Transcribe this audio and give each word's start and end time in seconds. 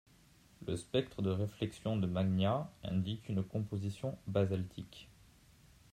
Le 0.65 0.75
spectre 0.77 1.21
de 1.21 1.29
réflexion 1.29 1.95
de 1.95 2.07
Magnya 2.07 2.71
indique 2.83 3.29
une 3.29 3.43
composition 3.43 4.17
basaltique. 4.25 5.07